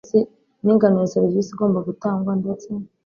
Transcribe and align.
n 0.65 0.67
ingano 0.73 0.97
ya 1.01 1.11
serivisi 1.15 1.49
igomba 1.51 1.79
gutangwa 1.87 2.31
ndetse 2.41 2.67